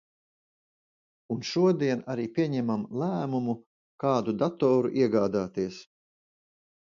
Un 1.33 1.41
šodien 1.49 1.99
arī 2.13 2.23
pieņemam 2.37 2.85
lēmumu, 3.01 3.55
kādu 4.05 4.35
datoru 4.45 4.93
iegādāties. 5.03 5.77